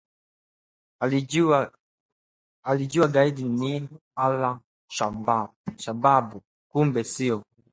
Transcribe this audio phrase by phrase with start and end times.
[2.65, 3.71] nilijua gaidi ni
[4.29, 4.39] Al
[5.83, 6.29] Shabaab,
[6.71, 7.37] kumbe sio